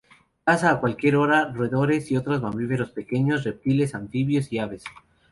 [0.45, 4.83] Caza a cualquier hora roedores y otros mamíferos pequeños, reptiles, anfibios y aves.